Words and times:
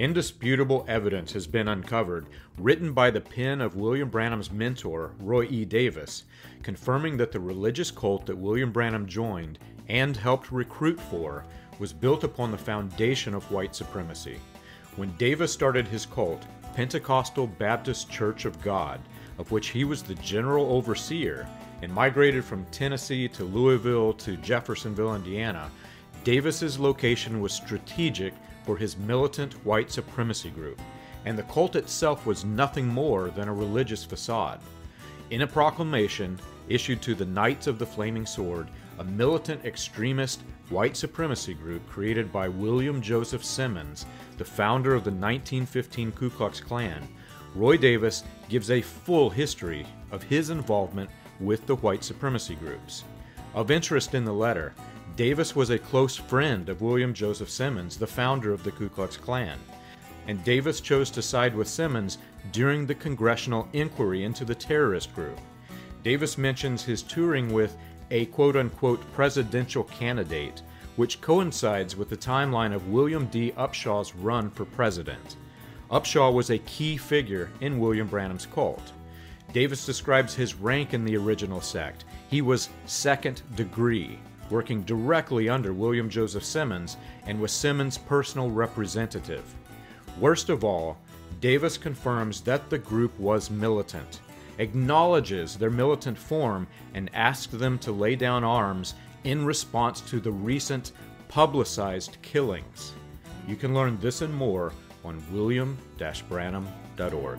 Indisputable 0.00 0.86
evidence 0.88 1.34
has 1.34 1.46
been 1.46 1.68
uncovered, 1.68 2.24
written 2.56 2.94
by 2.94 3.10
the 3.10 3.20
pen 3.20 3.60
of 3.60 3.76
William 3.76 4.08
Branham's 4.08 4.50
mentor, 4.50 5.10
Roy 5.20 5.46
E. 5.50 5.66
Davis, 5.66 6.24
confirming 6.62 7.18
that 7.18 7.32
the 7.32 7.38
religious 7.38 7.90
cult 7.90 8.24
that 8.24 8.38
William 8.38 8.72
Branham 8.72 9.04
joined 9.06 9.58
and 9.90 10.16
helped 10.16 10.50
recruit 10.50 10.98
for 10.98 11.44
was 11.78 11.92
built 11.92 12.24
upon 12.24 12.50
the 12.50 12.56
foundation 12.56 13.34
of 13.34 13.50
white 13.52 13.74
supremacy. 13.74 14.38
When 14.96 15.14
Davis 15.18 15.52
started 15.52 15.86
his 15.86 16.06
cult, 16.06 16.46
Pentecostal 16.74 17.46
Baptist 17.46 18.10
Church 18.10 18.46
of 18.46 18.62
God, 18.62 19.02
of 19.36 19.50
which 19.50 19.68
he 19.68 19.84
was 19.84 20.02
the 20.02 20.14
general 20.14 20.72
overseer, 20.72 21.46
and 21.82 21.92
migrated 21.92 22.42
from 22.42 22.64
Tennessee 22.70 23.28
to 23.28 23.44
Louisville 23.44 24.14
to 24.14 24.38
Jeffersonville, 24.38 25.14
Indiana, 25.14 25.70
Davis's 26.24 26.78
location 26.78 27.40
was 27.40 27.52
strategic 27.52 28.34
for 28.64 28.76
his 28.76 28.96
militant 28.96 29.54
white 29.64 29.90
supremacy 29.90 30.50
group, 30.50 30.80
and 31.24 31.36
the 31.36 31.42
cult 31.44 31.76
itself 31.76 32.26
was 32.26 32.44
nothing 32.44 32.86
more 32.86 33.30
than 33.30 33.48
a 33.48 33.54
religious 33.54 34.04
facade. 34.04 34.60
In 35.30 35.42
a 35.42 35.46
proclamation 35.46 36.38
issued 36.68 37.00
to 37.02 37.14
the 37.14 37.24
Knights 37.24 37.66
of 37.66 37.78
the 37.78 37.86
Flaming 37.86 38.26
Sword, 38.26 38.68
a 38.98 39.04
militant 39.04 39.64
extremist 39.64 40.42
white 40.68 40.96
supremacy 40.96 41.54
group 41.54 41.88
created 41.88 42.30
by 42.30 42.48
William 42.48 43.00
Joseph 43.00 43.44
Simmons, 43.44 44.04
the 44.36 44.44
founder 44.44 44.94
of 44.94 45.04
the 45.04 45.10
1915 45.10 46.12
Ku 46.12 46.30
Klux 46.30 46.60
Klan, 46.60 47.08
Roy 47.54 47.76
Davis 47.76 48.24
gives 48.48 48.70
a 48.70 48.82
full 48.82 49.30
history 49.30 49.86
of 50.12 50.22
his 50.22 50.50
involvement 50.50 51.10
with 51.40 51.66
the 51.66 51.76
white 51.76 52.04
supremacy 52.04 52.54
groups. 52.54 53.04
Of 53.54 53.70
interest 53.70 54.14
in 54.14 54.24
the 54.24 54.32
letter, 54.32 54.74
Davis 55.20 55.54
was 55.54 55.68
a 55.68 55.78
close 55.78 56.16
friend 56.16 56.70
of 56.70 56.80
William 56.80 57.12
Joseph 57.12 57.50
Simmons, 57.50 57.98
the 57.98 58.06
founder 58.06 58.54
of 58.54 58.64
the 58.64 58.70
Ku 58.70 58.88
Klux 58.88 59.18
Klan, 59.18 59.58
and 60.26 60.42
Davis 60.44 60.80
chose 60.80 61.10
to 61.10 61.20
side 61.20 61.54
with 61.54 61.68
Simmons 61.68 62.16
during 62.52 62.86
the 62.86 62.94
congressional 62.94 63.68
inquiry 63.74 64.24
into 64.24 64.46
the 64.46 64.54
terrorist 64.54 65.14
group. 65.14 65.38
Davis 66.02 66.38
mentions 66.38 66.82
his 66.82 67.02
touring 67.02 67.52
with 67.52 67.76
a 68.10 68.24
quote 68.26 68.56
unquote 68.56 69.02
presidential 69.12 69.84
candidate, 69.84 70.62
which 70.96 71.20
coincides 71.20 71.94
with 71.94 72.08
the 72.08 72.16
timeline 72.16 72.74
of 72.74 72.88
William 72.88 73.26
D. 73.26 73.52
Upshaw's 73.58 74.14
run 74.14 74.48
for 74.48 74.64
president. 74.64 75.36
Upshaw 75.90 76.32
was 76.32 76.48
a 76.48 76.56
key 76.60 76.96
figure 76.96 77.50
in 77.60 77.78
William 77.78 78.06
Branham's 78.06 78.46
cult. 78.46 78.92
Davis 79.52 79.84
describes 79.84 80.34
his 80.34 80.54
rank 80.54 80.94
in 80.94 81.04
the 81.04 81.18
original 81.18 81.60
sect. 81.60 82.06
He 82.30 82.40
was 82.40 82.70
second 82.86 83.42
degree, 83.54 84.18
working 84.50 84.82
directly 84.82 85.48
under 85.48 85.72
William 85.72 86.10
Joseph 86.10 86.44
Simmons 86.44 86.96
and 87.26 87.40
was 87.40 87.52
Simmons' 87.52 87.98
personal 87.98 88.50
representative. 88.50 89.54
Worst 90.18 90.48
of 90.48 90.64
all, 90.64 90.98
Davis 91.40 91.78
confirms 91.78 92.40
that 92.42 92.68
the 92.68 92.78
group 92.78 93.18
was 93.18 93.50
militant 93.50 94.20
acknowledges 94.60 95.56
their 95.56 95.70
militant 95.70 96.16
form 96.16 96.68
and 96.94 97.12
asks 97.14 97.52
them 97.52 97.76
to 97.78 97.90
lay 97.90 98.14
down 98.14 98.44
arms 98.44 98.94
in 99.24 99.44
response 99.44 100.00
to 100.02 100.20
the 100.20 100.30
recent 100.30 100.92
publicized 101.28 102.18
killings. 102.22 102.92
You 103.48 103.56
can 103.56 103.74
learn 103.74 103.98
this 104.00 104.22
and 104.22 104.32
more 104.34 104.72
on 105.04 105.20
william-branham.org. 105.32 107.38